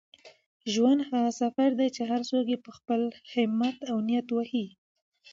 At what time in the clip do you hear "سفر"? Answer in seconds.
1.41-1.69